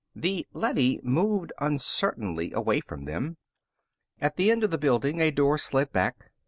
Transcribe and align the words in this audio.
The 0.15 0.47
leady 0.51 0.99
moved 1.03 1.53
uncertainly 1.59 2.51
away 2.53 2.79
from 2.79 3.03
them. 3.03 3.37
At 4.19 4.35
the 4.35 4.49
end 4.49 4.63
of 4.63 4.71
the 4.71 4.79
building, 4.79 5.21
a 5.21 5.29
door 5.29 5.59
slid 5.59 5.91
back. 5.91 6.31